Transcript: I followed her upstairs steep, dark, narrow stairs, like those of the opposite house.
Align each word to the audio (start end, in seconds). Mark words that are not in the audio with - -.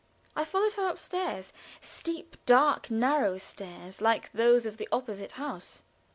I 0.35 0.45
followed 0.45 0.71
her 0.73 0.89
upstairs 0.89 1.53
steep, 1.79 2.35
dark, 2.47 2.89
narrow 2.89 3.37
stairs, 3.37 4.01
like 4.01 4.31
those 4.31 4.65
of 4.65 4.77
the 4.77 4.89
opposite 4.91 5.33
house. 5.33 5.83